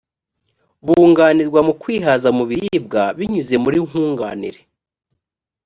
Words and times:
bunganirwa 0.85 1.59
mu 1.67 1.73
kwihaza 1.81 2.29
mu 2.37 2.43
biribwa 2.49 3.03
binyuze 3.17 3.55
muri 3.63 3.77
nkunganire 3.87 4.61